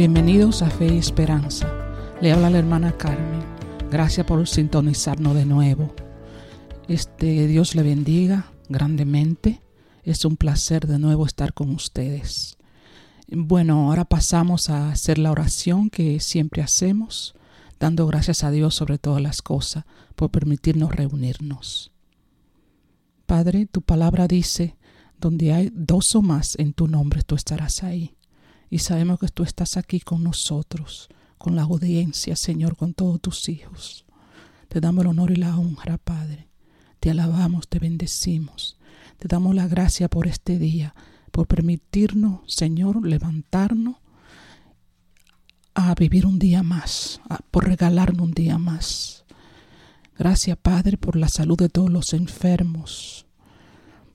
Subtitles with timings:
[0.00, 1.70] Bienvenidos a Fe y Esperanza.
[2.22, 3.44] Le habla la hermana Carmen.
[3.90, 5.94] Gracias por sintonizarnos de nuevo.
[6.88, 9.60] Este Dios le bendiga grandemente.
[10.02, 12.56] Es un placer de nuevo estar con ustedes.
[13.28, 17.34] Bueno, ahora pasamos a hacer la oración que siempre hacemos,
[17.78, 19.84] dando gracias a Dios sobre todas las cosas
[20.16, 21.92] por permitirnos reunirnos.
[23.26, 24.78] Padre, tu palabra dice,
[25.18, 28.16] donde hay dos o más en tu nombre, tú estarás ahí
[28.70, 33.48] y sabemos que tú estás aquí con nosotros, con la audiencia, Señor, con todos tus
[33.48, 34.06] hijos.
[34.68, 36.48] Te damos el honor y la honra, Padre.
[37.00, 38.78] Te alabamos, te bendecimos.
[39.18, 40.94] Te damos la gracia por este día,
[41.32, 43.96] por permitirnos, Señor, levantarnos
[45.74, 49.24] a vivir un día más, por regalarnos un día más.
[50.16, 53.26] Gracias, Padre, por la salud de todos los enfermos,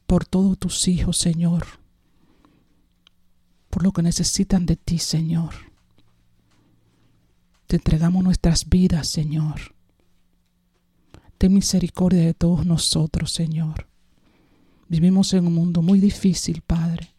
[0.05, 1.84] por todos tus hijos, Señor
[3.75, 5.53] por lo que necesitan de ti, Señor.
[7.67, 9.75] Te entregamos nuestras vidas, Señor.
[11.37, 13.89] Ten misericordia de todos nosotros, Señor.
[14.87, 17.09] Vivimos en un mundo muy difícil, Padre,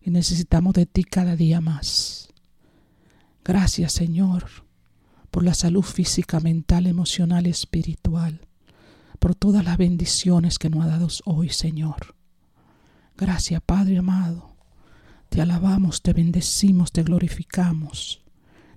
[0.00, 2.30] y necesitamos de ti cada día más.
[3.44, 4.46] Gracias, Señor,
[5.30, 8.40] por la salud física, mental, emocional espiritual,
[9.18, 12.16] por todas las bendiciones que nos ha dado hoy, Señor.
[13.18, 14.49] Gracias, Padre amado,
[15.30, 18.20] te alabamos, te bendecimos, te glorificamos.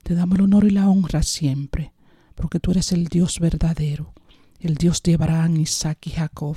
[0.03, 1.94] Te damos el honor y la honra siempre,
[2.36, 4.14] porque tú eres el Dios verdadero,
[4.59, 6.56] el Dios de Abraham, Isaac y Jacob,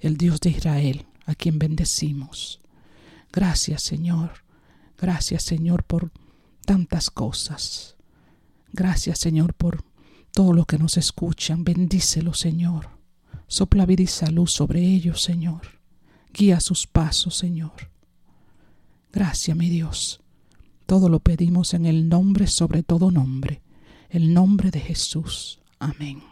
[0.00, 2.60] el Dios de Israel, a quien bendecimos.
[3.32, 4.30] Gracias, Señor.
[4.96, 6.12] Gracias, Señor, por
[6.64, 7.96] tantas cosas.
[8.72, 9.84] Gracias, Señor, por
[10.30, 11.64] todo lo que nos escuchan.
[11.64, 12.90] Bendícelo, Señor.
[13.48, 15.80] Sopla vida y salud sobre ellos, Señor.
[16.32, 17.95] Guía sus pasos, Señor.
[19.16, 20.20] Gracias, mi Dios.
[20.84, 23.62] Todo lo pedimos en el nombre sobre todo nombre,
[24.10, 25.58] el nombre de Jesús.
[25.78, 26.22] Amén.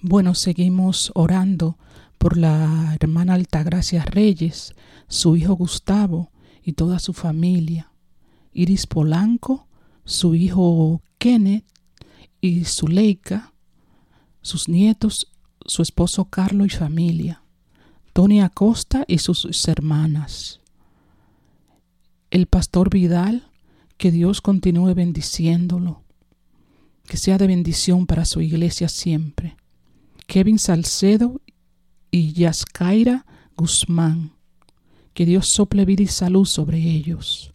[0.00, 1.76] Bueno, seguimos orando
[2.16, 4.74] por la hermana Altagracia Reyes,
[5.06, 6.32] su hijo Gustavo
[6.62, 7.92] y toda su familia,
[8.54, 9.68] Iris Polanco,
[10.06, 11.66] su hijo Kenneth
[12.40, 13.52] y Zuleika,
[14.40, 15.30] sus nietos,
[15.66, 17.42] su esposo Carlos y familia.
[18.18, 20.58] Tony Acosta y sus hermanas.
[22.32, 23.48] El pastor Vidal,
[23.96, 26.02] que Dios continúe bendiciéndolo,
[27.06, 29.56] que sea de bendición para su iglesia siempre.
[30.26, 31.40] Kevin Salcedo
[32.10, 33.24] y Yaskaira
[33.56, 34.32] Guzmán,
[35.14, 37.54] que Dios sople vida y salud sobre ellos.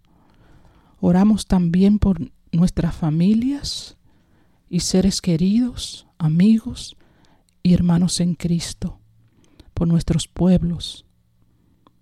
[1.02, 3.98] Oramos también por nuestras familias
[4.70, 6.96] y seres queridos, amigos
[7.64, 9.02] y hermanos en Cristo
[9.74, 11.06] por nuestros pueblos,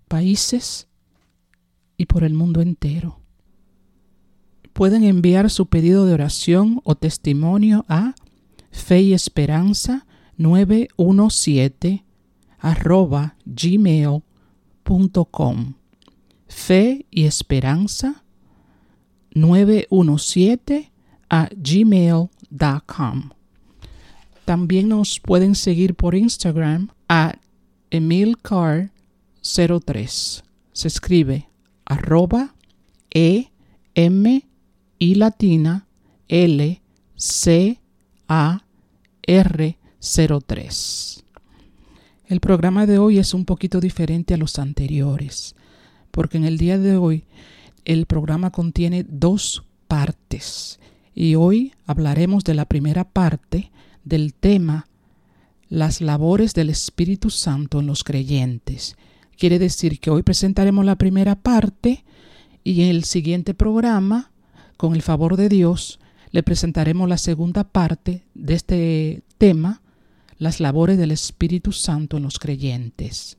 [0.08, 0.88] países
[1.98, 3.20] y por el mundo entero.
[4.74, 8.16] Pueden enviar su pedido de oración o testimonio a
[8.72, 10.06] fe y esperanza
[10.38, 12.06] 917
[12.58, 14.24] arroba gmail.com
[16.48, 18.24] fe y esperanza
[19.34, 20.92] 917
[21.30, 23.32] a gmail.com
[24.46, 27.36] también nos pueden seguir por Instagram a
[27.92, 30.44] Emilcar03.
[30.72, 31.48] Se escribe
[31.86, 32.56] arroba
[33.14, 33.50] E
[33.94, 34.46] M
[35.00, 35.86] I latina
[36.30, 36.82] L
[37.16, 37.82] C
[38.28, 38.64] A
[39.22, 41.24] R 03.
[42.28, 45.58] El programa de hoy es un poquito diferente a los anteriores,
[46.12, 47.26] porque en el día de hoy
[47.84, 50.80] el programa contiene dos partes
[51.14, 53.70] y hoy hablaremos de la primera parte
[54.06, 54.88] del tema
[55.72, 58.98] las labores del Espíritu Santo en los creyentes.
[59.38, 62.04] Quiere decir que hoy presentaremos la primera parte
[62.64, 64.32] Y en el siguiente programa,
[64.78, 69.82] con el favor de Dios, le presentaremos la segunda parte de este tema,
[70.38, 73.38] las labores del Espíritu Santo en los creyentes.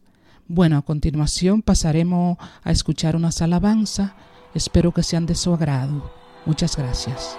[0.49, 4.13] Bueno, a continuación pasaremos a escuchar unas alabanzas.
[4.55, 6.11] Espero que sean de su agrado.
[6.47, 7.37] Muchas gracias.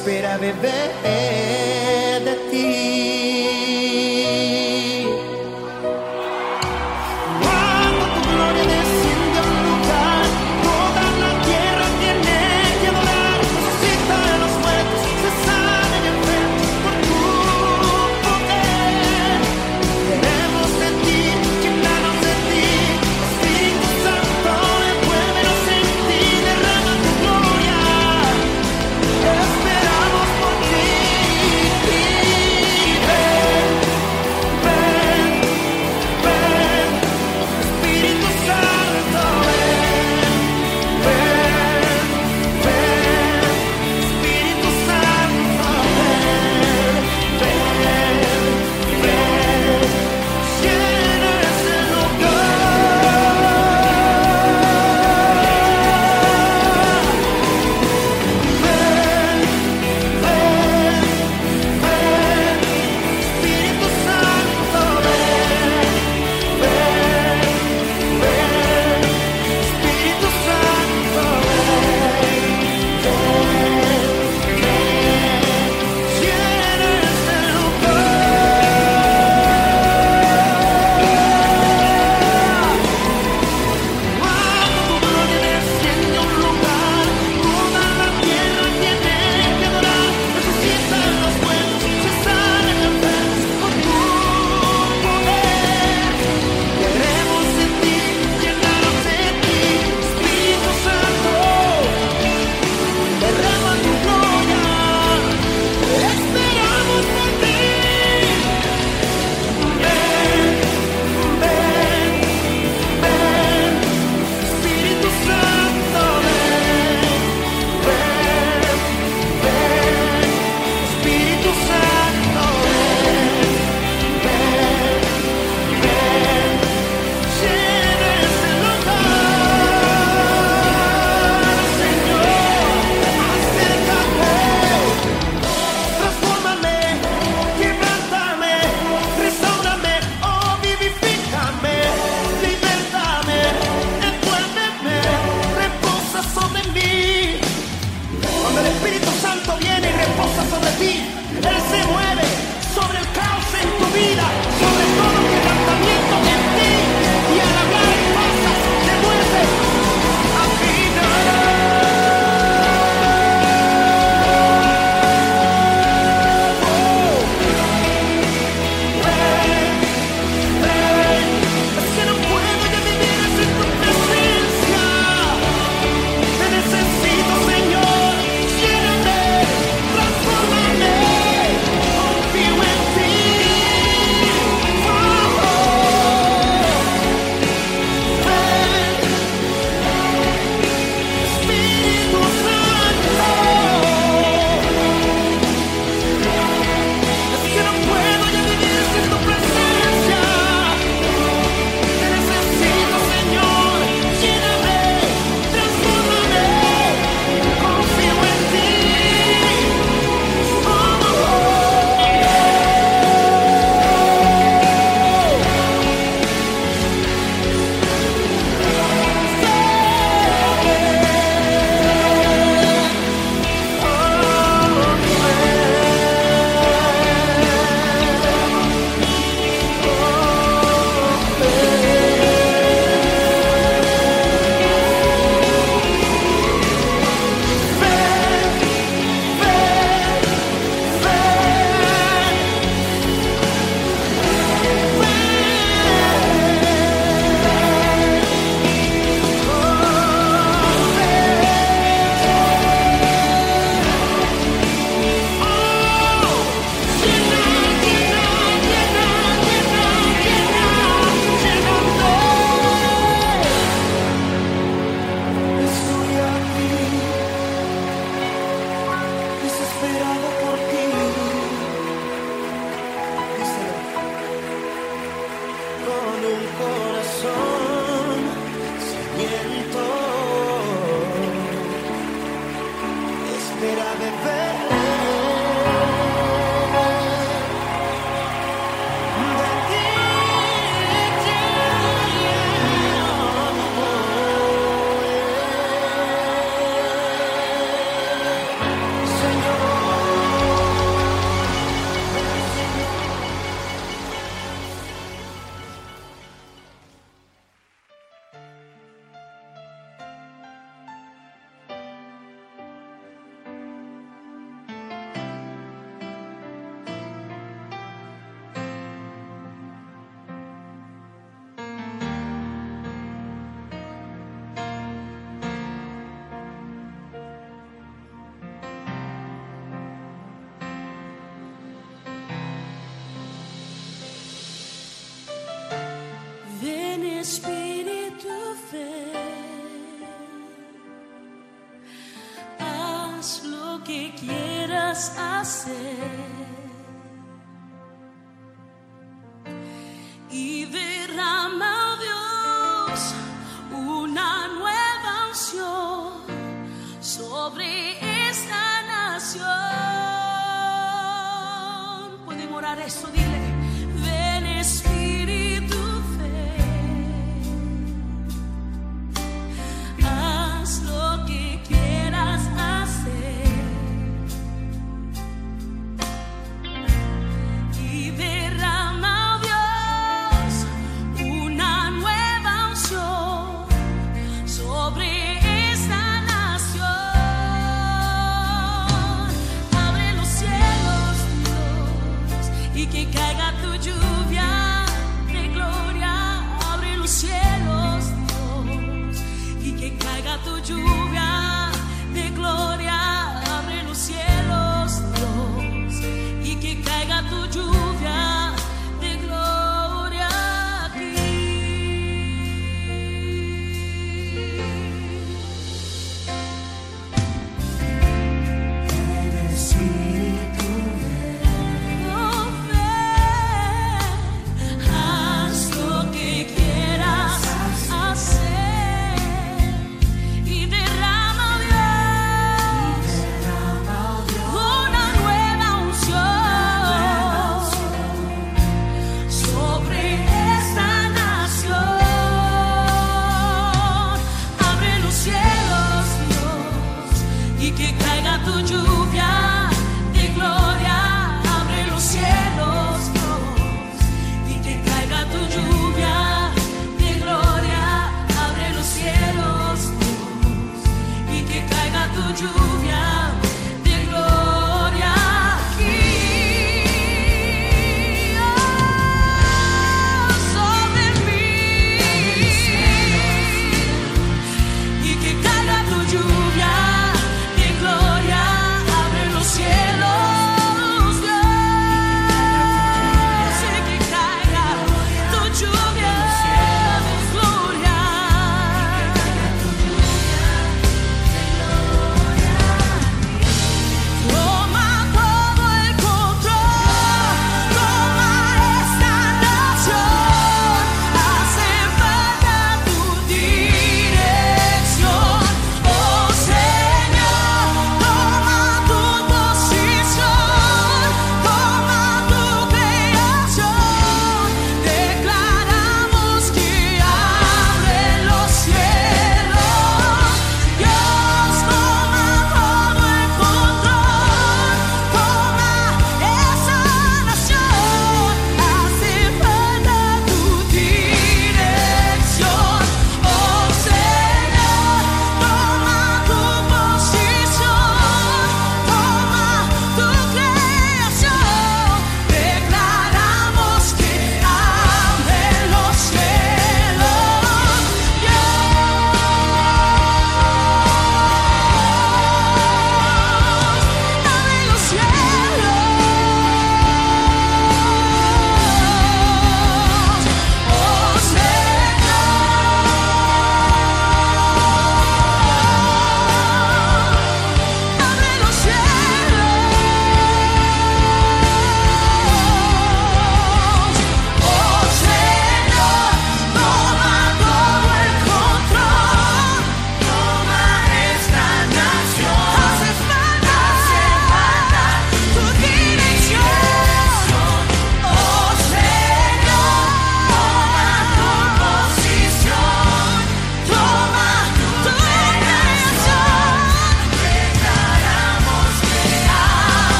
[0.00, 0.54] Esperamos
[2.24, 2.89] por ti.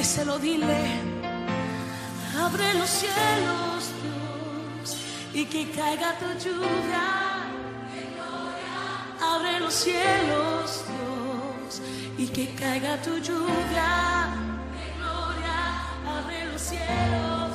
[0.00, 0.82] Díselo, dile.
[2.34, 4.96] Abre los cielos, Dios,
[5.34, 7.04] y que caiga tu lluvia.
[9.20, 11.82] Abre los cielos, Dios,
[12.16, 14.32] y que caiga tu lluvia.
[16.16, 17.49] Abre los cielos.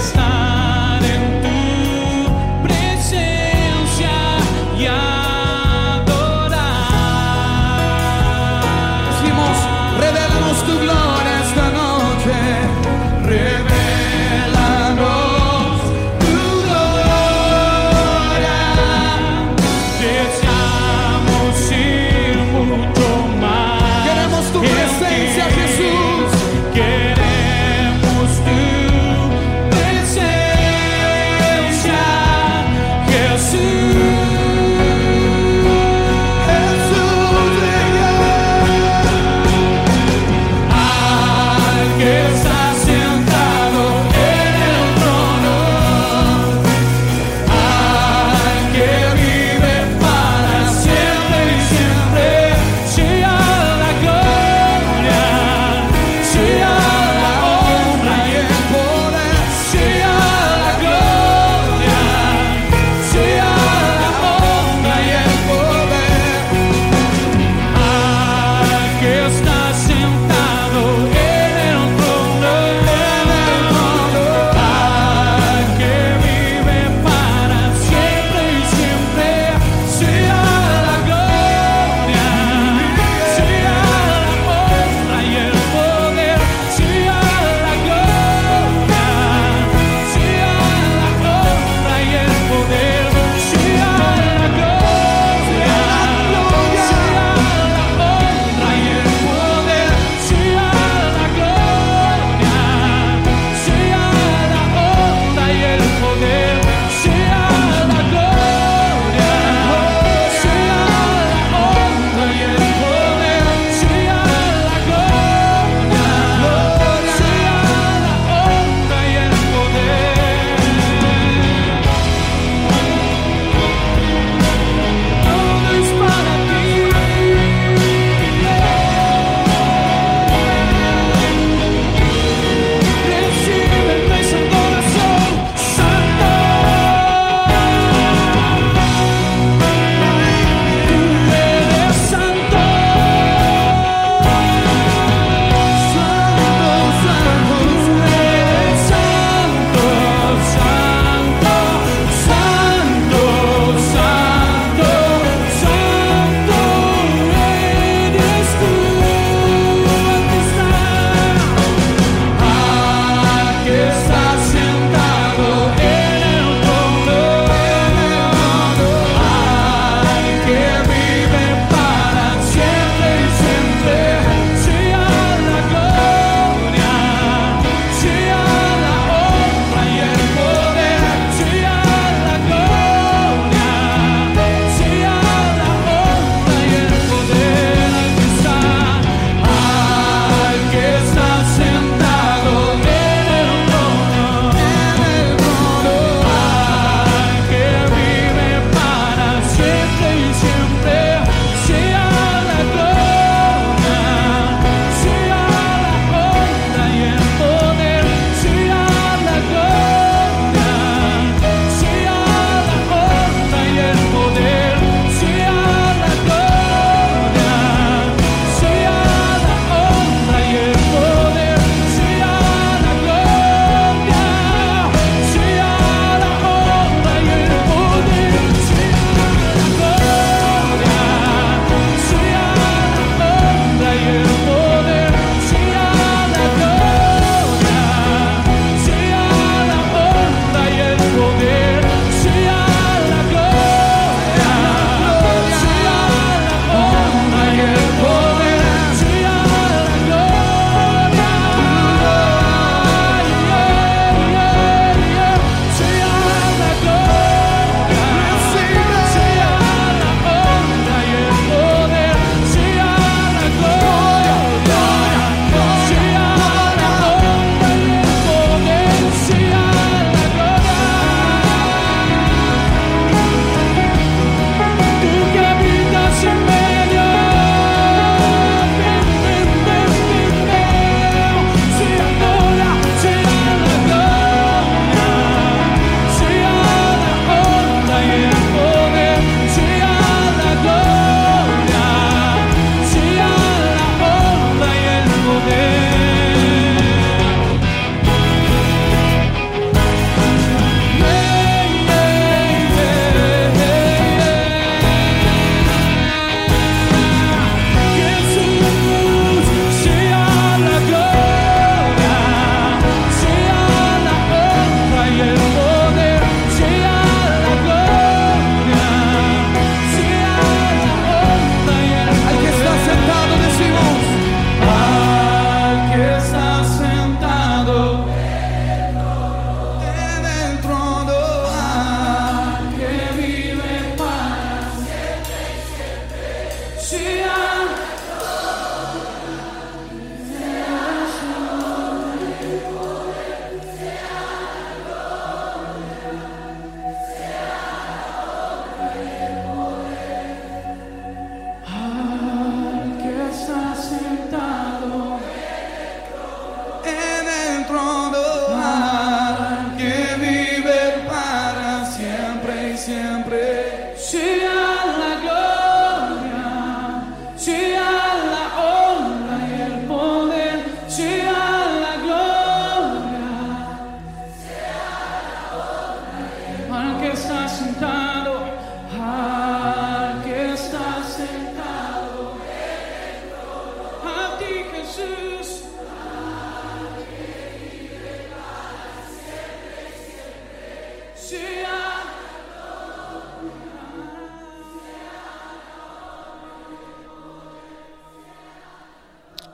[0.00, 1.29] started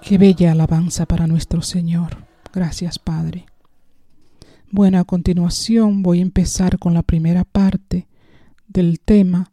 [0.06, 2.28] Qué bella alabanza para nuestro Señor.
[2.52, 3.46] Gracias, Padre.
[4.70, 8.06] Bueno, a continuación voy a empezar con la primera parte
[8.68, 9.50] del tema,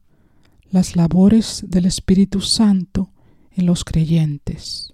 [0.69, 3.09] las labores del Espíritu Santo
[3.49, 4.93] en los creyentes.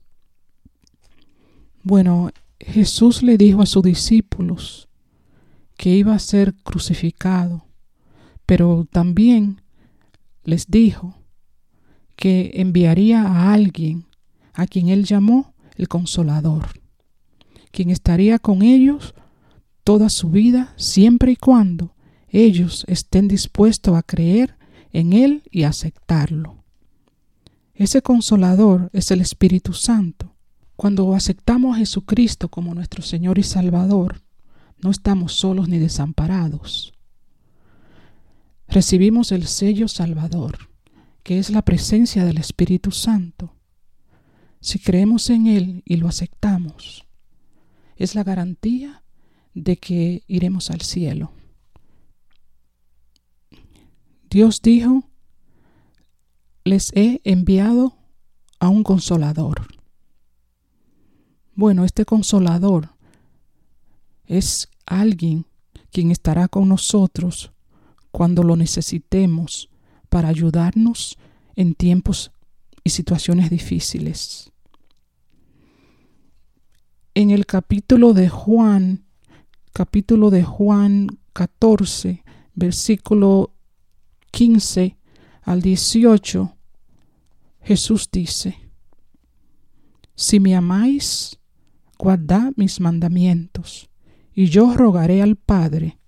[1.84, 4.88] Bueno, Jesús le dijo a sus discípulos
[5.76, 7.65] que iba a ser crucificado,
[8.45, 9.60] pero también
[10.45, 11.17] les dijo
[12.15, 14.06] que enviaría a alguien
[14.53, 16.67] a quien él llamó el consolador,
[17.71, 19.13] quien estaría con ellos
[19.83, 21.95] toda su vida siempre y cuando
[22.29, 24.55] ellos estén dispuestos a creer
[24.91, 26.63] en él y aceptarlo.
[27.73, 30.35] Ese consolador es el Espíritu Santo.
[30.75, 34.21] Cuando aceptamos a Jesucristo como nuestro Señor y Salvador,
[34.81, 36.93] no estamos solos ni desamparados.
[38.67, 40.69] Recibimos el sello Salvador,
[41.23, 43.55] que es la presencia del Espíritu Santo.
[44.62, 47.06] Si creemos en Él y lo aceptamos,
[47.95, 49.04] es la garantía
[49.54, 51.32] de que iremos al cielo.
[54.30, 55.04] Dios dijo,
[56.63, 57.95] les he enviado
[58.60, 59.67] a un consolador.
[61.56, 62.89] Bueno, este consolador
[64.28, 65.45] es alguien
[65.91, 67.52] quien estará con nosotros
[68.12, 69.69] cuando lo necesitemos
[70.10, 71.17] para ayudarnos
[71.56, 72.32] en tiempos
[72.84, 74.48] y situaciones difíciles.
[77.19, 79.03] En el capítulo de Juan,
[79.73, 82.23] capítulo de Juan 14,
[82.55, 83.51] versículo
[84.32, 84.97] 15
[85.41, 86.55] al 18,
[87.62, 88.71] Jesús dice,
[90.15, 91.38] Si me amáis,
[91.97, 93.89] guardad mis mandamientos,
[94.34, 95.99] y yo rogaré al Padre,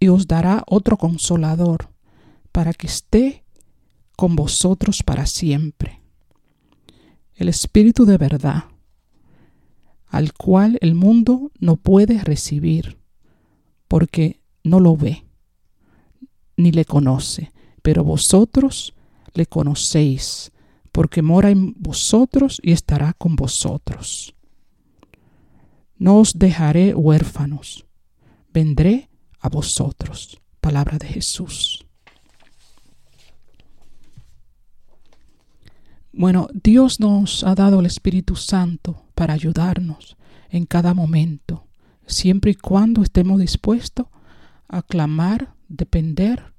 [0.00, 1.88] y os dará otro consolador,
[2.50, 3.44] para que esté
[4.16, 6.02] con vosotros para siempre.
[7.36, 8.71] El Espíritu de verdad,
[10.12, 12.98] al cual el mundo no puede recibir,
[13.88, 15.24] porque no lo ve,
[16.58, 18.94] ni le conoce, pero vosotros
[19.32, 20.52] le conocéis,
[20.92, 24.34] porque mora en vosotros y estará con vosotros.
[25.96, 27.86] No os dejaré huérfanos,
[28.52, 29.08] vendré
[29.40, 30.38] a vosotros.
[30.60, 31.86] Palabra de Jesús.
[36.12, 40.16] Bueno, Dios nos ha dado el Espíritu Santo para ayudarnos
[40.50, 41.68] en cada momento,
[42.08, 44.08] siempre y cuando estemos dispuestos
[44.66, 46.54] a clamar, depender,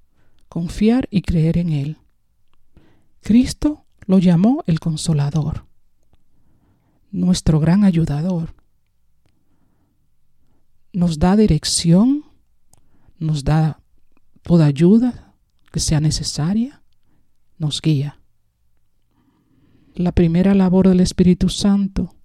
[0.47, 1.97] confiar y creer en Él.
[3.19, 5.65] Cristo lo llamó el consolador,
[7.11, 8.55] nuestro gran ayudador.
[10.93, 12.23] Nos da dirección,
[13.19, 13.81] nos da
[14.41, 15.35] toda ayuda
[15.69, 16.81] que sea necesaria,
[17.57, 18.21] nos guía.
[19.95, 22.15] La primera labor del Espíritu Santo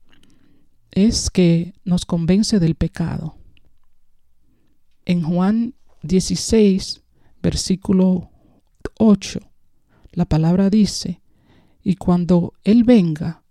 [0.90, 3.36] es que nos convence del pecado.
[5.04, 7.02] En Juan 16,
[7.42, 8.30] versículo
[8.98, 9.40] 8,
[10.12, 11.22] la palabra dice,
[11.82, 13.42] y cuando Él venga,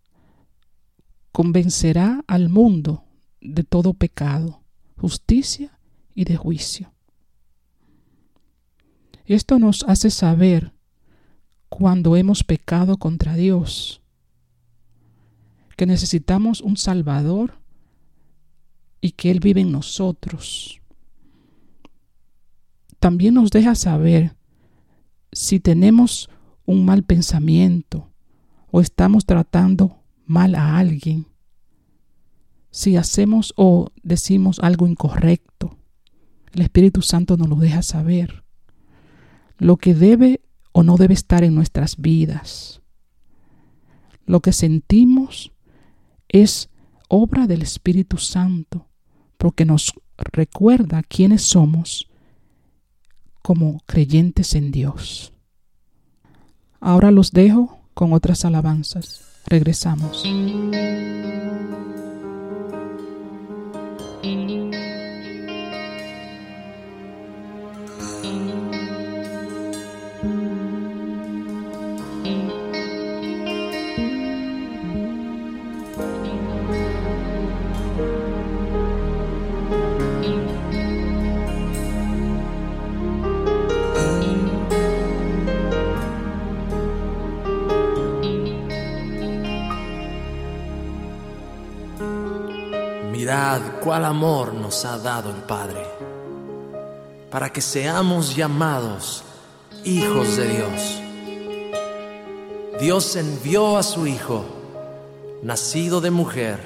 [1.31, 3.05] convencerá al mundo
[3.41, 4.63] de todo pecado,
[4.97, 5.79] justicia
[6.13, 6.93] y de juicio.
[9.25, 10.73] Esto nos hace saber
[11.69, 14.01] cuando hemos pecado contra Dios,
[15.77, 17.61] que necesitamos un Salvador
[18.99, 20.81] y que Él vive en nosotros.
[22.99, 24.35] También nos deja saber
[25.31, 26.29] si tenemos
[26.65, 28.09] un mal pensamiento
[28.71, 31.27] o estamos tratando mal a alguien,
[32.71, 35.77] si hacemos o decimos algo incorrecto.
[36.53, 38.43] El Espíritu Santo nos lo deja saber.
[39.59, 42.81] Lo que debe o no debe estar en nuestras vidas.
[44.25, 45.51] Lo que sentimos
[46.29, 46.69] es
[47.09, 48.87] obra del Espíritu Santo,
[49.37, 52.09] porque nos recuerda quiénes somos
[53.41, 55.33] como creyentes en Dios.
[56.79, 59.23] Ahora los dejo con otras alabanzas.
[59.47, 60.23] Regresamos.
[93.83, 95.85] Cuál amor nos ha dado el Padre,
[97.29, 99.21] para que seamos llamados
[99.83, 101.01] hijos de Dios.
[102.79, 104.45] Dios envió a su Hijo,
[105.43, 106.57] nacido de mujer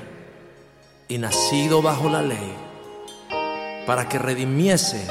[1.08, 2.54] y nacido bajo la ley,
[3.88, 5.08] para que redimiese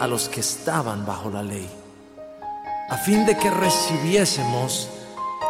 [0.00, 1.68] a los que estaban bajo la ley,
[2.88, 4.88] a fin de que recibiésemos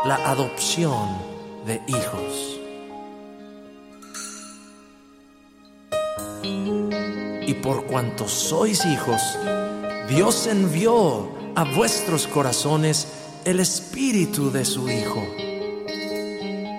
[0.06, 1.18] la adopción
[1.66, 2.53] de hijos.
[7.46, 9.20] Y por cuanto sois hijos,
[10.08, 13.08] Dios envió a vuestros corazones
[13.44, 15.22] el espíritu de su Hijo,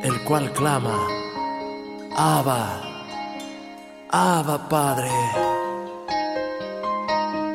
[0.04, 1.08] el cual clama,
[2.16, 3.06] Abba,
[4.10, 5.12] Abba Padre.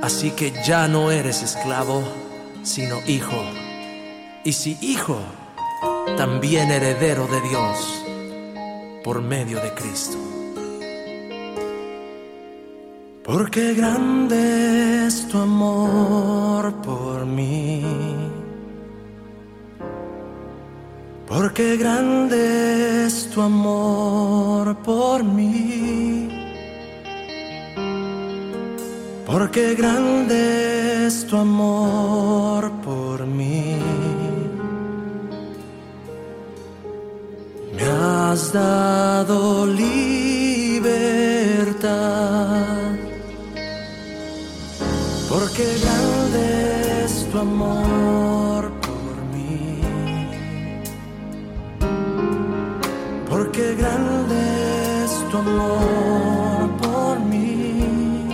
[0.03, 2.03] Así que ya no eres esclavo,
[2.63, 3.43] sino hijo.
[4.45, 5.19] Y si hijo,
[6.17, 8.05] también heredero de Dios
[9.05, 10.40] por medio de Cristo.
[13.25, 17.83] Porque grande es tu amor por mí.
[21.27, 26.29] Porque grande es tu amor por mí.
[29.27, 33.77] Porque grande es tu amor por mí.
[37.77, 40.01] Me has dado libertad.
[45.61, 49.83] Porque grande es tu amor por mí.
[53.29, 58.27] Porque grande es tu amor por mí.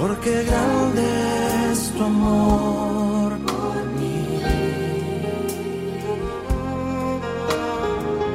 [0.00, 1.04] Porque grande
[1.70, 4.40] es tu amor por mí.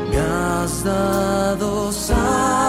[0.09, 2.60] Me has dado sanidad.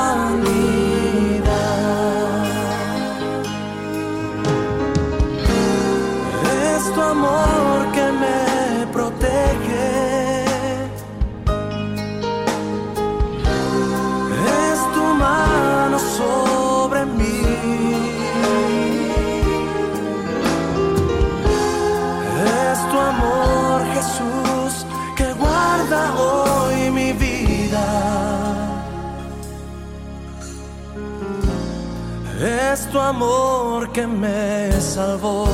[32.93, 35.47] Tu amor que me salvó.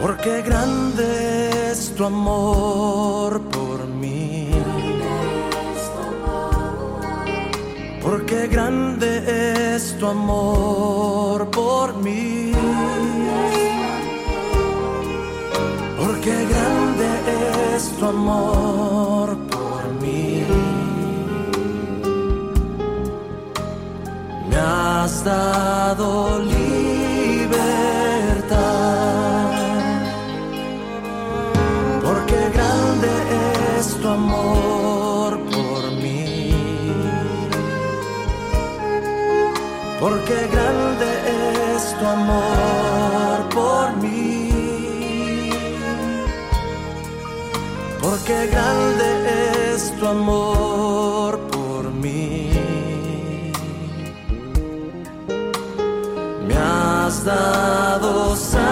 [0.00, 4.50] Porque grande es tu amor por mí.
[8.02, 12.52] Porque grande es tu amor por mí.
[15.98, 17.08] Porque grande
[17.76, 19.49] es tu amor.
[25.02, 26.70] Has dado libertad.
[32.04, 33.12] Porque grande
[33.78, 36.92] es tu amor por mí.
[40.00, 41.08] Porque grande
[41.74, 45.50] es tu amor por mí.
[48.02, 49.08] Porque grande
[49.72, 51.09] es tu amor
[57.20, 58.70] has dado sanidad.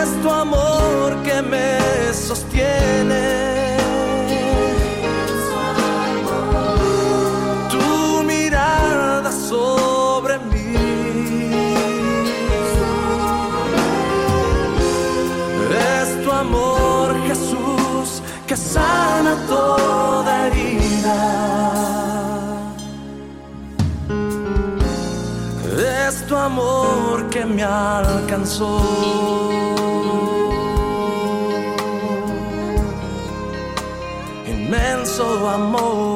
[0.00, 3.76] Es tu amor que me sostiene.
[7.70, 10.74] Tu mirada sobre mí.
[16.00, 19.33] Es tu amor, Jesús, que sana
[26.44, 28.80] amor que me alcanzó.
[34.46, 36.13] Inmenso amor.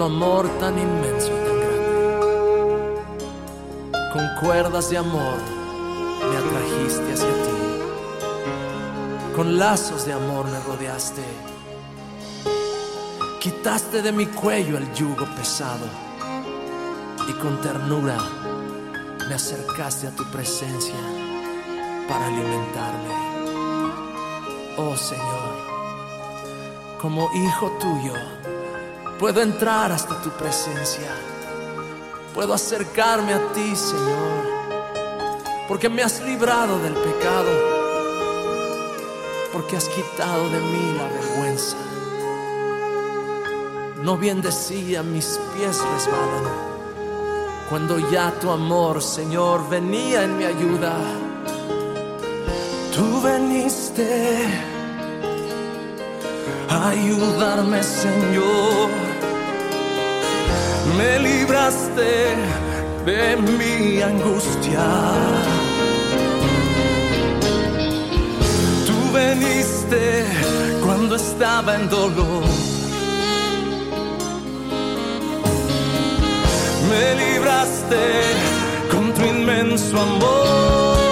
[0.00, 3.02] Tu amor tan inmenso y tan grande.
[4.14, 5.36] Con cuerdas de amor
[6.30, 7.58] me atrajiste hacia ti.
[9.36, 11.22] Con lazos de amor me rodeaste.
[13.40, 15.84] Quitaste de mi cuello el yugo pesado
[17.28, 18.16] y con ternura
[19.28, 20.96] me acercaste a tu presencia
[22.08, 23.14] para alimentarme.
[24.78, 25.56] Oh Señor,
[27.02, 28.14] como hijo tuyo,
[29.20, 31.10] puedo entrar hasta tu presencia.
[32.34, 34.46] Puedo acercarme a ti, Señor,
[35.68, 37.50] porque me has librado del pecado,
[39.52, 41.76] porque has quitado de mí la vergüenza.
[44.02, 46.70] No bien decía, mis pies resbalan
[47.68, 50.96] cuando ya tu amor, Señor, venía en mi ayuda.
[52.96, 54.46] Tú veniste
[56.70, 59.09] a ayudarme, Señor.
[60.98, 62.36] Me libraste
[63.06, 64.86] de mi angustia.
[68.86, 70.24] Tú veniste
[70.84, 72.44] cuando estaba en dolor.
[76.90, 78.02] me libraste
[78.90, 81.09] con tu inmenso amor.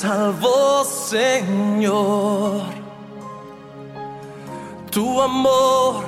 [0.00, 2.62] Salvó, Señor.
[4.90, 6.04] Tu amor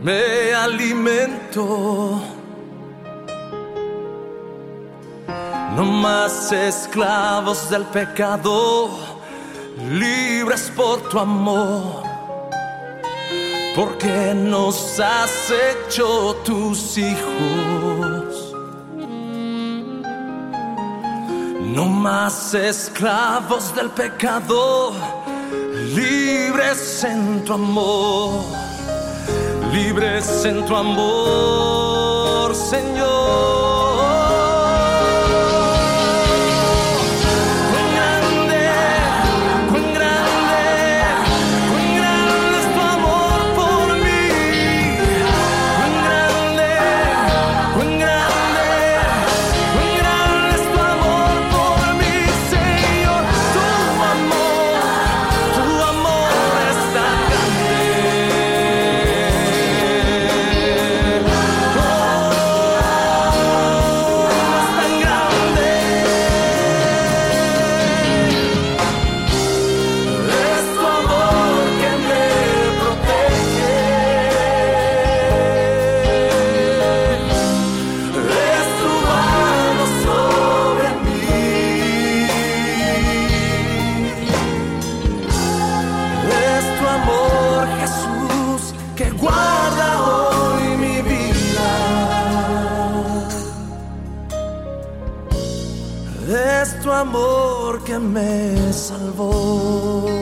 [0.00, 2.20] me alimentó.
[5.74, 8.90] No más esclavos del pecado,
[9.90, 12.02] libres por tu amor.
[13.74, 18.23] Porque nos has hecho tus hijos.
[21.64, 24.92] No más esclavos del pecado,
[25.94, 28.44] libres en tu amor,
[29.72, 33.73] libres en tu amor, Señor.
[87.84, 91.70] Jesús, que guarda hoy mi vida.
[96.62, 100.14] Es tu amor que me salvó.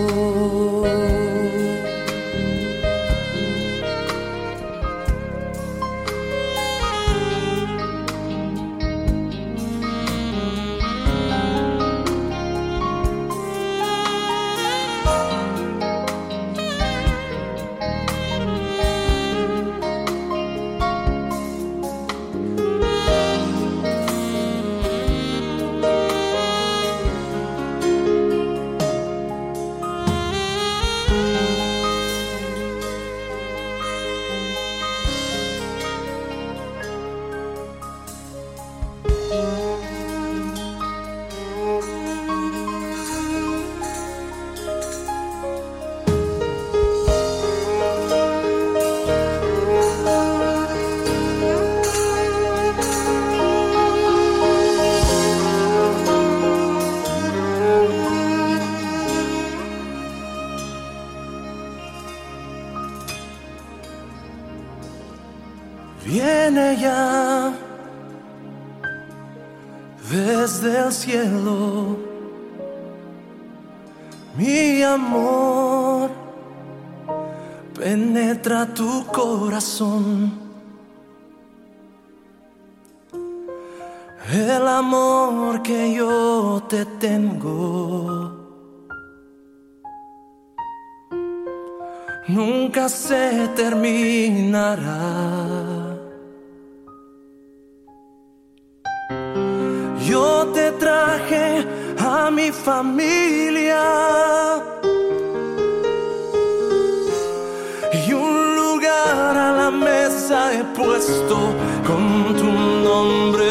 [111.87, 112.51] Con tu
[112.89, 113.51] nombre.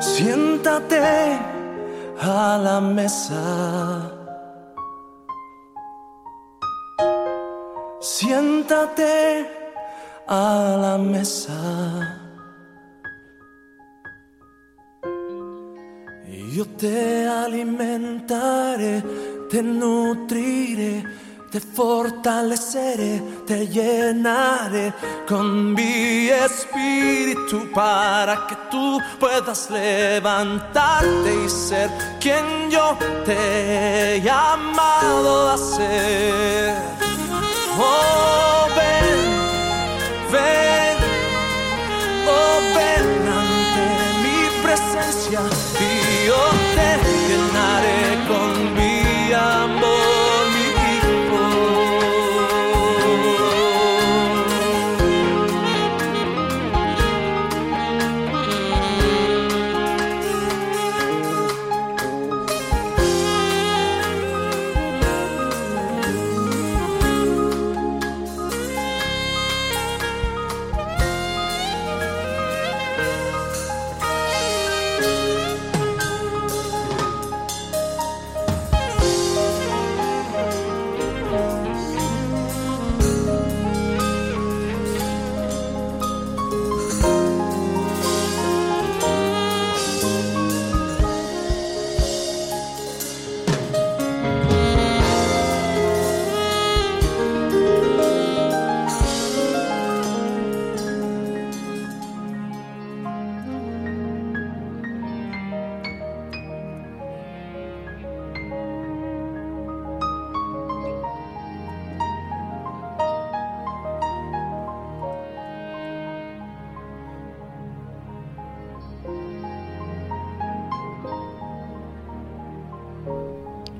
[0.00, 1.38] Siéntate
[2.20, 4.12] a la mesa.
[8.00, 9.46] Siéntate
[10.26, 12.22] a la mesa.
[16.56, 19.02] Yo te alimentaré,
[19.50, 21.04] te nutriré,
[21.56, 24.92] te fortaleceré, te llenaré
[25.26, 31.88] con mi espíritu para que tú puedas levantarte y ser
[32.20, 36.74] quien yo te he llamado a ser.
[37.78, 39.18] Oh, ven,
[40.32, 40.96] ven,
[42.36, 43.08] oh, ven
[43.40, 43.86] ante
[44.24, 45.40] mi presencia
[45.80, 46.42] y yo
[46.76, 46.90] te
[47.28, 47.98] llenaré
[48.28, 48.55] con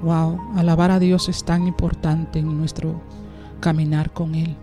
[0.03, 3.01] Wow, alabar a Dios es tan importante en nuestro
[3.61, 4.55] caminar con Él.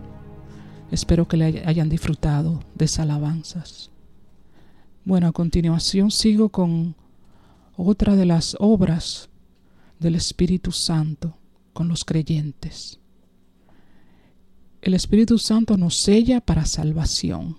[0.91, 3.89] Espero que le hay- hayan disfrutado de esas alabanzas.
[5.05, 6.95] Bueno, a continuación sigo con
[7.75, 9.29] otra de las obras
[9.99, 11.36] del Espíritu Santo
[11.73, 12.99] con los creyentes.
[14.81, 17.57] El Espíritu Santo nos sella para salvación.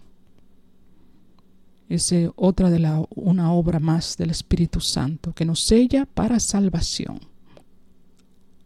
[1.89, 6.39] Es eh, otra de la una obra más del Espíritu Santo que nos sella para
[6.39, 7.19] salvación.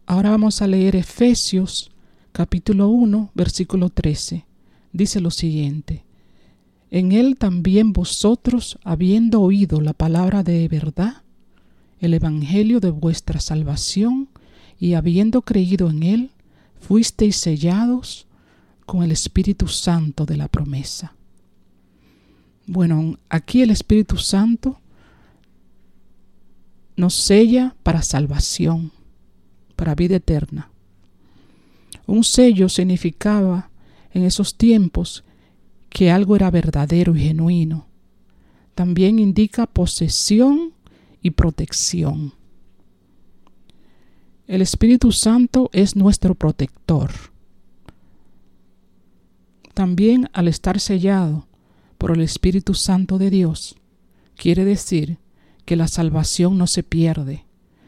[0.09, 1.91] Ahora vamos a leer Efesios
[2.31, 4.43] capítulo 1, versículo 13.
[4.91, 6.03] Dice lo siguiente:
[6.89, 11.21] En él también vosotros, habiendo oído la palabra de verdad,
[11.99, 14.29] el evangelio de vuestra salvación,
[14.79, 16.31] y habiendo creído en él,
[16.79, 18.25] fuisteis sellados
[18.87, 21.13] con el Espíritu Santo de la promesa.
[22.65, 24.79] Bueno, aquí el Espíritu Santo
[26.95, 28.91] nos sella para salvación,
[29.79, 30.69] para vida eterna.
[32.05, 33.71] Un sello significaba
[34.11, 35.23] en esos tiempos
[35.89, 37.87] que algo era verdadero y genuino.
[38.75, 40.73] También indica posesión
[41.21, 42.33] y protección.
[44.47, 47.11] El Espíritu Santo es nuestro protector.
[49.73, 51.47] También al estar sellado
[51.97, 53.77] por el Espíritu Santo de Dios,
[54.35, 55.19] quiere decir
[55.63, 57.45] que la salvación no se pierde.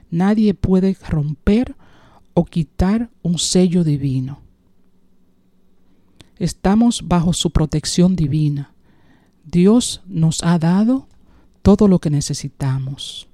[0.09, 1.75] Nadie puede romper
[2.33, 4.41] o quitar un sello divino.
[6.37, 8.73] Estamos bajo su protección divina.
[9.45, 11.07] Dios nos ha dado
[11.61, 13.27] todo lo que necesitamos.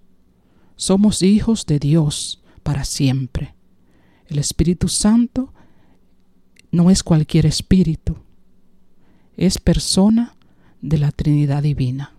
[0.76, 3.56] Somos hijos de Dios para siempre.
[4.28, 5.54] El Espíritu Santo
[6.72, 8.18] no es cualquier espíritu,
[9.38, 10.36] es persona
[10.82, 12.14] de la Trinidad Divina.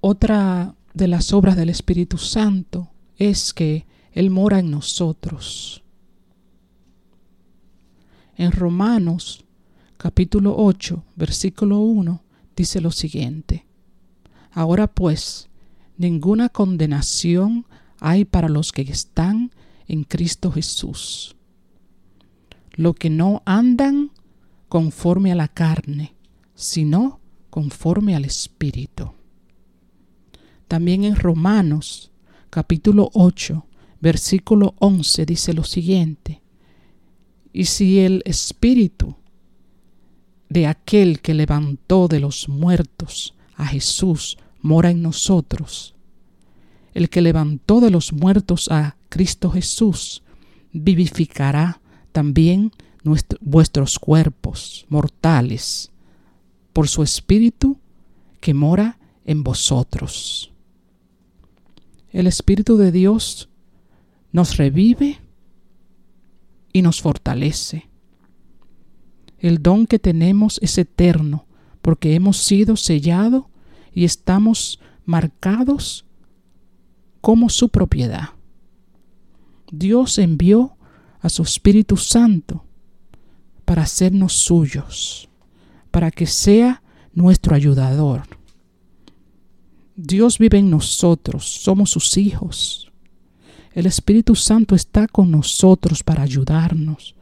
[0.00, 2.88] Otra de las obras del Espíritu Santo
[3.18, 3.84] es que
[4.16, 5.82] Él mora en nosotros.
[8.34, 9.44] En Romanos
[9.98, 12.22] capítulo 8, versículo 1,
[12.56, 13.66] dice lo siguiente.
[14.52, 15.50] Ahora pues,
[15.98, 17.66] ninguna condenación
[18.00, 19.50] hay para los que están
[19.86, 21.36] en Cristo Jesús.
[22.72, 24.12] Lo que no andan
[24.70, 26.14] conforme a la carne,
[26.54, 29.12] sino conforme al Espíritu.
[30.68, 32.10] También en Romanos
[32.48, 33.66] capítulo 8,
[34.00, 36.42] versículo 11 dice lo siguiente.
[37.52, 39.16] Y si el Espíritu
[40.48, 45.94] de aquel que levantó de los muertos a Jesús mora en nosotros,
[46.94, 50.22] el que levantó de los muertos a Cristo Jesús,
[50.72, 51.80] vivificará
[52.12, 52.72] también
[53.40, 55.90] vuestros cuerpos mortales
[56.72, 57.78] por su Espíritu
[58.40, 60.52] que mora en vosotros.
[62.10, 63.48] El Espíritu de Dios
[64.32, 65.18] nos revive
[66.72, 67.88] y nos fortalece.
[69.38, 71.46] El don que tenemos es eterno
[71.82, 73.44] porque hemos sido sellados
[73.92, 76.04] y estamos marcados
[77.20, 78.30] como su propiedad.
[79.70, 80.76] Dios envió
[81.20, 82.64] a su Espíritu Santo
[83.64, 85.28] para hacernos suyos,
[85.90, 88.22] para que sea nuestro ayudador.
[89.96, 92.85] Dios vive en nosotros, somos sus hijos.
[93.76, 97.14] El Espíritu Santo está con nosotros para ayudarnos,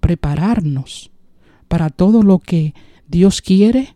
[0.00, 1.10] prepararnos
[1.68, 2.72] para todo lo que
[3.06, 3.94] Dios quiere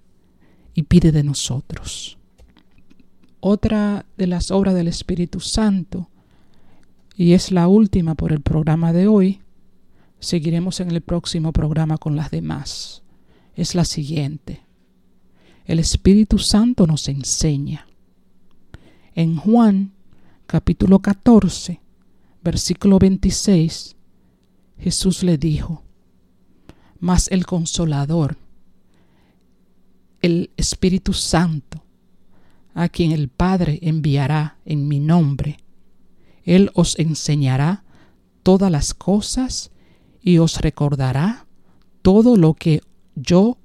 [0.74, 2.18] y pide de nosotros.
[3.40, 6.10] Otra de las obras del Espíritu Santo,
[7.16, 9.40] y es la última por el programa de hoy,
[10.20, 13.02] seguiremos en el próximo programa con las demás,
[13.54, 14.60] es la siguiente.
[15.64, 17.86] El Espíritu Santo nos enseña.
[19.14, 19.92] En Juan
[20.46, 21.81] capítulo 14,
[22.42, 23.96] versículo 26,
[24.78, 25.84] Jesús le dijo,
[26.98, 28.36] mas el consolador,
[30.20, 31.84] el Espíritu Santo,
[32.74, 35.58] a quien el Padre enviará en mi nombre,
[36.44, 37.84] Él os enseñará
[38.42, 39.70] todas las cosas
[40.20, 41.46] y os recordará
[42.02, 42.80] todo lo que
[43.14, 43.58] yo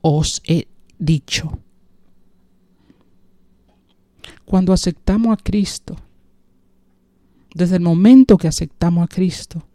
[0.00, 0.68] os he
[0.98, 1.58] dicho.
[4.44, 5.96] Cuando aceptamos a Cristo,
[7.54, 9.66] desde el momento que aceptamos a Cristo,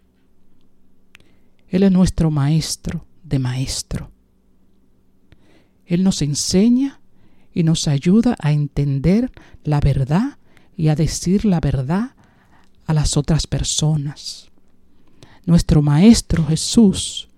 [1.67, 4.11] Él es nuestro Maestro de Maestro.
[5.85, 6.99] Él nos enseña
[7.53, 9.31] y nos ayuda a entender
[9.63, 10.37] la verdad
[10.75, 12.15] y a decir la verdad
[12.85, 14.49] a las otras personas.
[15.45, 17.29] Nuestro Maestro Jesús,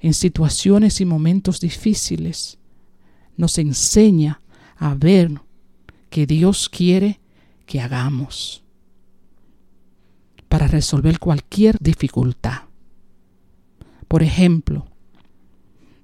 [0.00, 2.58] en situaciones y momentos difíciles,
[3.36, 4.40] nos enseña
[4.76, 5.40] a ver
[6.10, 7.20] que Dios quiere
[7.66, 8.65] que hagamos
[10.56, 12.62] para resolver cualquier dificultad.
[14.08, 14.86] Por ejemplo,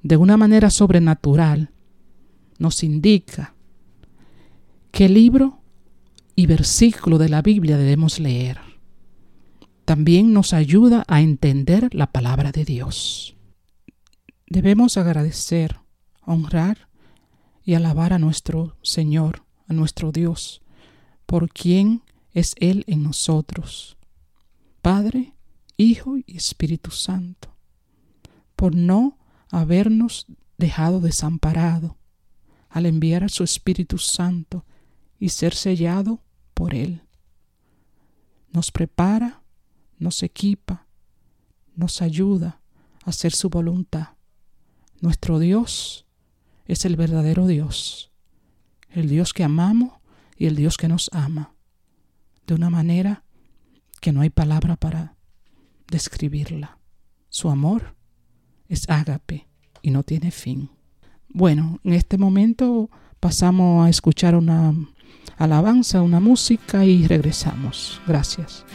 [0.02, 1.70] de una manera sobrenatural,
[2.58, 3.54] nos indica
[4.90, 5.62] qué libro
[6.36, 8.58] y versículo de la Biblia debemos leer.
[9.86, 13.34] También nos ayuda a entender la palabra de Dios.
[14.46, 15.78] Debemos agradecer,
[16.26, 16.88] honrar
[17.64, 20.60] y alabar a nuestro Señor, a nuestro Dios,
[21.24, 22.02] por quien
[22.34, 23.96] es Él en nosotros,
[24.82, 25.34] Padre,
[25.76, 27.56] Hijo y Espíritu Santo,
[28.56, 29.16] por no
[29.48, 30.26] habernos
[30.58, 31.96] dejado desamparado
[32.68, 34.66] al enviar a su Espíritu Santo
[35.20, 36.20] y ser sellado
[36.52, 37.02] por Él.
[38.50, 39.42] Nos prepara,
[39.98, 40.86] nos equipa,
[41.76, 42.60] nos ayuda
[43.04, 44.08] a hacer su voluntad.
[45.00, 46.06] Nuestro Dios
[46.66, 48.10] es el verdadero Dios,
[48.90, 49.92] el Dios que amamos
[50.36, 51.54] y el Dios que nos ama,
[52.46, 53.24] de una manera
[54.02, 55.14] que no hay palabra para
[55.88, 56.76] describirla.
[57.28, 57.94] Su amor
[58.68, 59.48] es ágape
[59.80, 60.70] y no tiene fin.
[61.28, 62.90] Bueno, en este momento
[63.20, 64.74] pasamos a escuchar una
[65.38, 68.02] alabanza, una música y regresamos.
[68.04, 68.66] Gracias.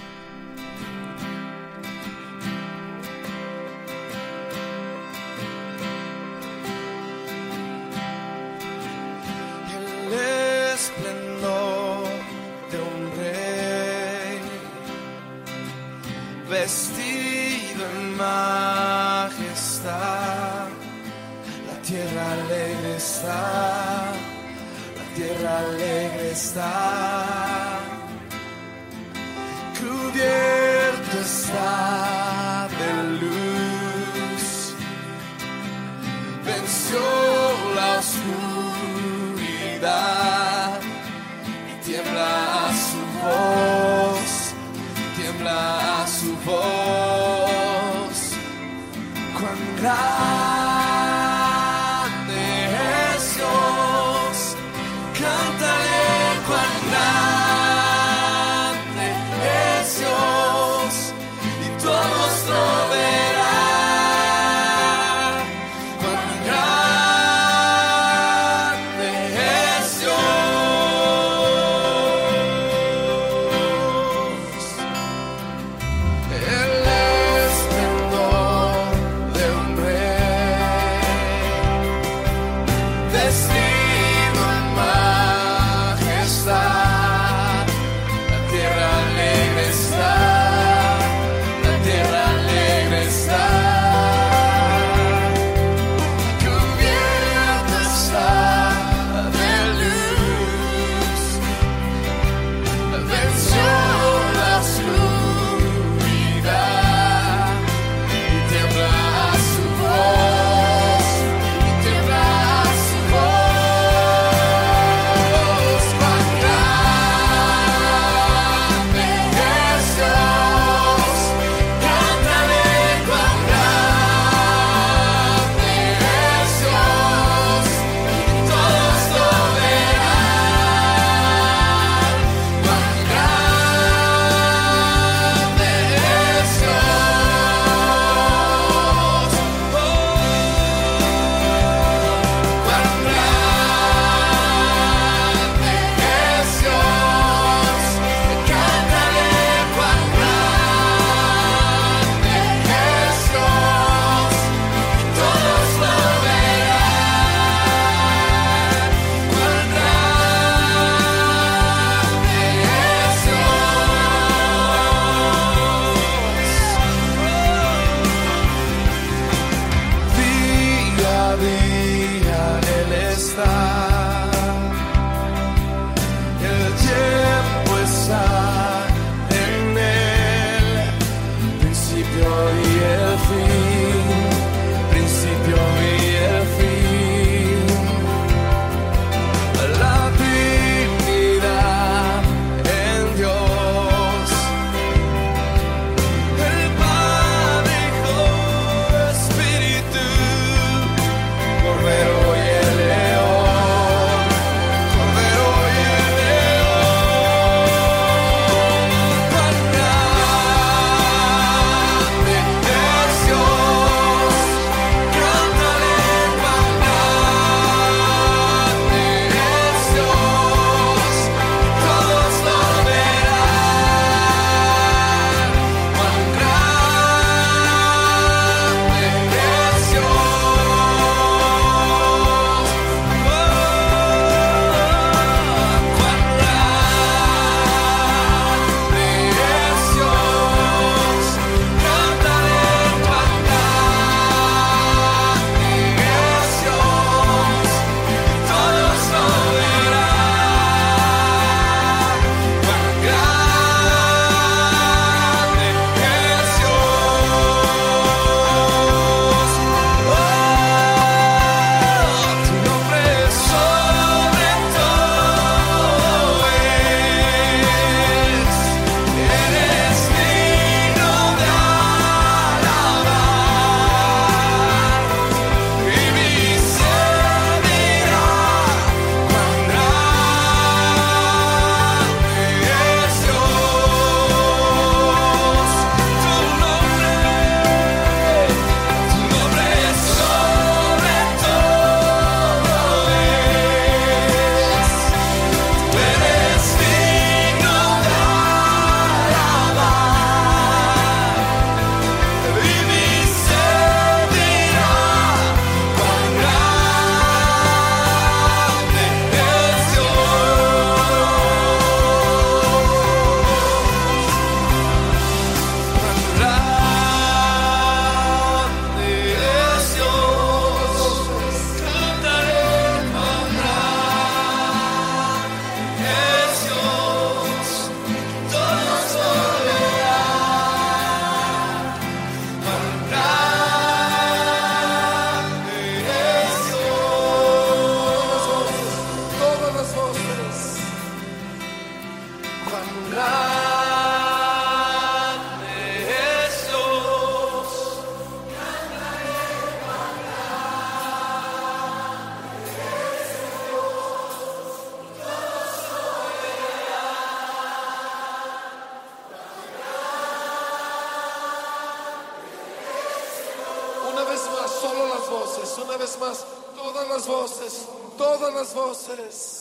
[368.48, 369.57] Todas las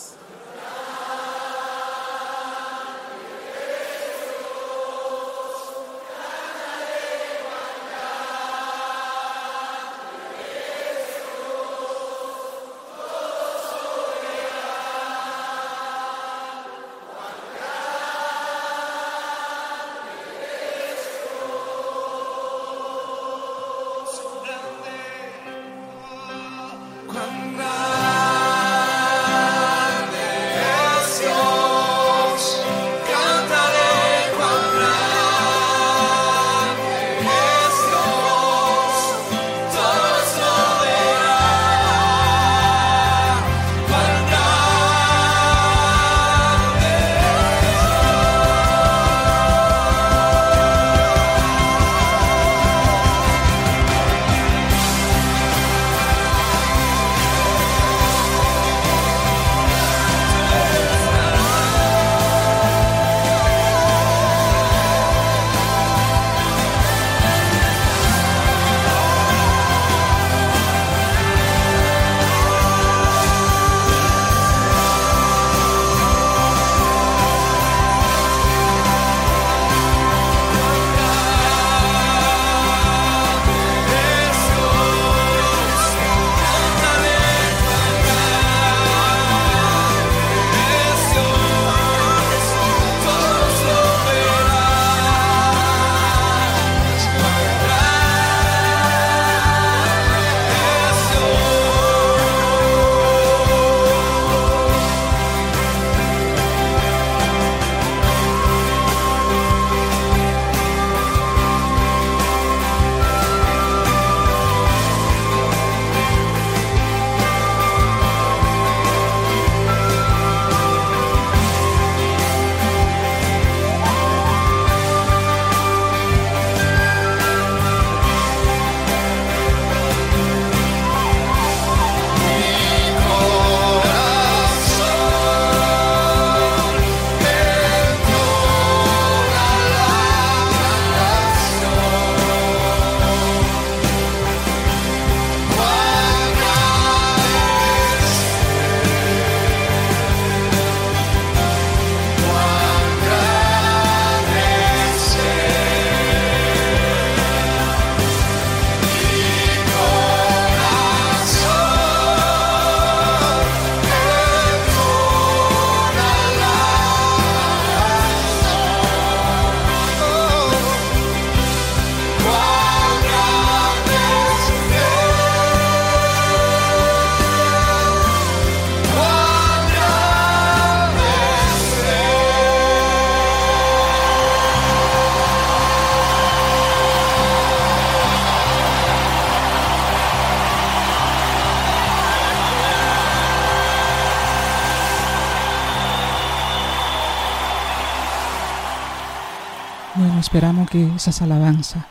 [200.37, 201.83] esperamos que esas alabanzas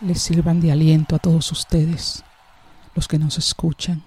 [0.00, 2.24] les sirvan de aliento a todos ustedes,
[2.96, 4.02] los que nos escuchan.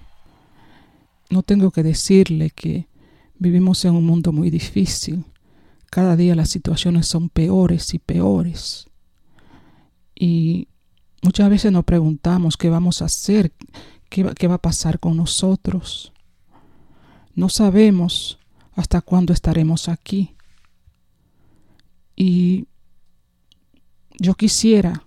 [1.29, 2.89] No tengo que decirle que
[3.37, 5.23] vivimos en un mundo muy difícil.
[5.89, 8.87] Cada día las situaciones son peores y peores.
[10.13, 10.67] Y
[11.21, 13.53] muchas veces nos preguntamos qué vamos a hacer,
[14.09, 16.11] qué va, qué va a pasar con nosotros.
[17.35, 18.37] No sabemos
[18.73, 20.35] hasta cuándo estaremos aquí.
[22.17, 22.67] Y
[24.19, 25.05] yo quisiera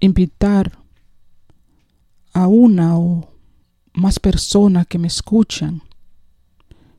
[0.00, 0.78] invitar
[2.32, 3.28] a una o
[3.92, 5.82] más personas que me escuchan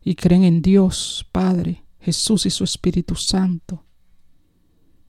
[0.04, 3.86] y creen en Dios, Padre, Jesús y su Espíritu Santo,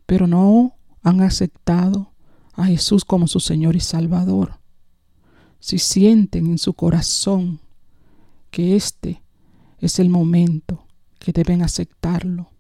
[0.07, 2.13] pero no han aceptado
[2.53, 4.61] a Jesús como su Señor y Salvador.
[5.59, 7.61] Si sienten en su corazón
[8.51, 9.23] que este
[9.79, 10.87] es el momento
[11.19, 12.51] que deben aceptarlo,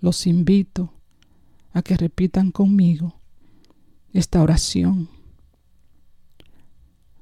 [0.00, 0.97] los invito
[1.72, 3.20] a que repitan conmigo
[4.12, 5.08] esta oración.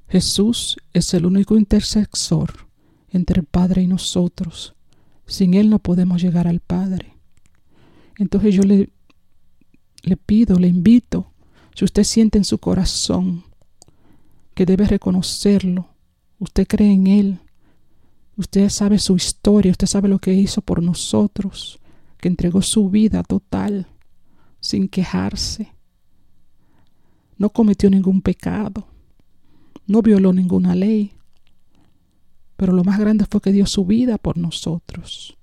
[0.08, 2.68] Jesús es el único intercesor
[3.10, 4.74] entre el Padre y nosotros.
[5.26, 7.14] Sin Él no podemos llegar al Padre.
[8.18, 8.90] Entonces yo le,
[10.02, 11.32] le pido, le invito,
[11.74, 13.44] si usted siente en su corazón
[14.54, 15.88] que debe reconocerlo,
[16.38, 17.40] usted cree en Él,
[18.36, 21.78] usted sabe su historia, usted sabe lo que hizo por nosotros,
[22.18, 23.88] que entregó su vida total
[24.66, 25.72] sin quejarse.
[27.38, 28.88] No cometió ningún pecado.
[29.86, 31.12] no violó ninguna ley,
[32.56, 35.38] pero lo más grande fue que dio su vida por nosotros.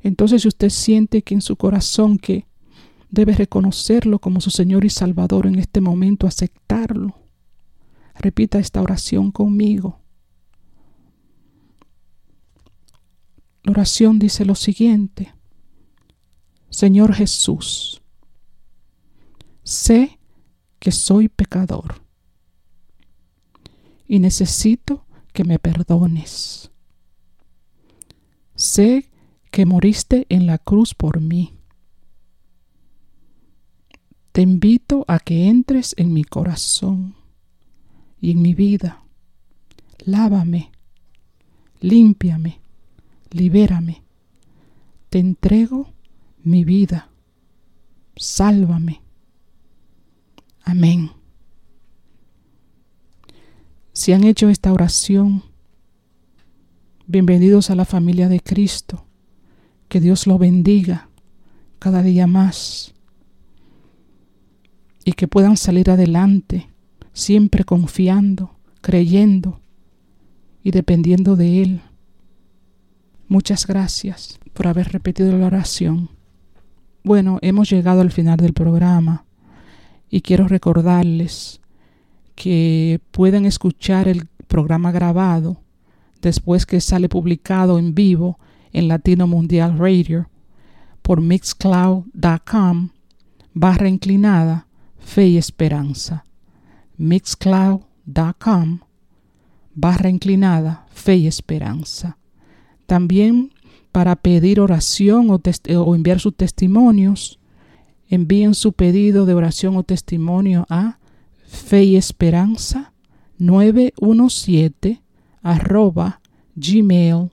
[0.00, 2.46] Entonces si usted siente que en su corazón que
[3.08, 7.18] debe reconocerlo como su Señor y Salvador en este momento, aceptarlo,
[8.18, 10.00] repita esta oración conmigo.
[13.62, 15.32] La oración dice lo siguiente.
[16.68, 18.01] Señor Jesús,
[19.62, 20.18] sé
[20.78, 22.02] que soy pecador
[24.06, 26.70] y necesito que me perdones.
[28.54, 29.10] Sé
[29.50, 31.58] que moriste en la cruz por mí.
[34.32, 37.14] Te invito a que entres en mi corazón
[38.20, 39.04] y en mi vida.
[40.04, 40.72] Lávame,
[41.80, 42.60] límpiame,
[43.30, 44.02] libérame.
[45.10, 45.92] Te entrego
[46.42, 47.10] mi vida.
[48.16, 49.01] Sálvame.
[50.64, 51.10] Amén.
[53.92, 55.42] Si han hecho esta oración,
[57.06, 59.04] bienvenidos a la familia de Cristo.
[59.88, 61.08] Que Dios lo bendiga
[61.78, 62.94] cada día más
[65.04, 66.70] y que puedan salir adelante
[67.12, 69.60] siempre confiando, creyendo
[70.62, 71.80] y dependiendo de Él.
[73.28, 76.08] Muchas gracias por haber repetido la oración.
[77.04, 79.26] Bueno, hemos llegado al final del programa
[80.12, 81.60] y quiero recordarles
[82.34, 85.62] que pueden escuchar el programa grabado
[86.20, 88.38] después que sale publicado en vivo
[88.74, 90.28] en Latino Mundial Radio
[91.00, 92.90] por mixcloud.com
[93.54, 94.66] barra inclinada
[94.98, 96.26] fe y esperanza.
[96.98, 98.80] mixcloud.com
[99.74, 102.18] barra inclinada fe y esperanza.
[102.84, 103.54] También
[103.92, 105.40] para pedir oración o,
[105.80, 107.38] o enviar sus testimonios,
[108.12, 110.98] envíen su pedido de oración o testimonio a
[111.46, 112.92] fe y esperanza
[113.38, 115.00] 917
[115.42, 116.20] arroba
[116.54, 117.32] gmail.com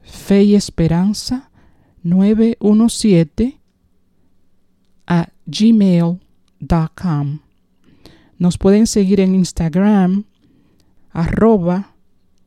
[0.00, 1.50] fe y esperanza
[2.04, 3.60] 917
[5.06, 6.18] a gmail.com
[8.38, 10.24] nos pueden seguir en Instagram
[11.10, 11.94] arroba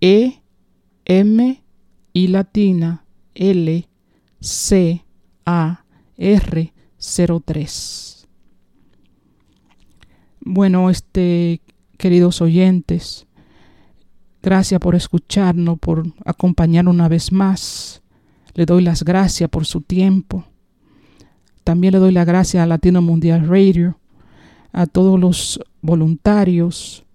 [0.01, 0.39] e
[1.05, 1.63] m
[2.13, 3.05] y latina
[3.35, 3.87] l
[4.39, 5.03] c
[5.51, 5.83] a
[6.17, 8.09] r 03
[10.41, 11.61] bueno, este,
[11.97, 13.27] queridos oyentes,
[14.41, 18.01] gracias por escucharnos, por acompañarnos una vez más.
[18.55, 20.45] Le doy las gracias por su tiempo.
[21.63, 23.99] También le doy las gracias a Latino Mundial Radio,
[24.71, 27.05] a todos los voluntarios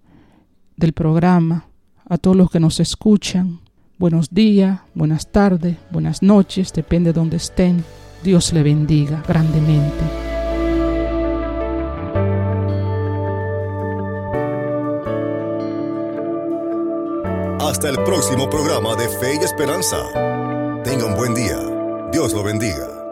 [0.77, 1.67] del programa,
[2.05, 3.59] a todos los que nos escuchan.
[3.97, 7.83] Buenos días, buenas tardes, buenas noches, depende de donde estén.
[8.25, 10.03] Dios le bendiga grandemente.
[17.59, 19.97] Hasta el próximo programa de Fe y Esperanza.
[20.83, 21.59] Tenga un buen día.
[22.11, 23.04] Dios lo bendiga.